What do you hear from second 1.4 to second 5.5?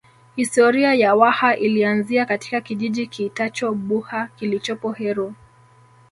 ilianzia katika kijiji kiitwacho Buha kilichopo Heru